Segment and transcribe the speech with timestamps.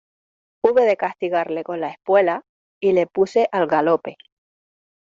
[0.63, 2.41] hube de castigarle con la espuela,
[2.79, 4.17] y le puse al galope.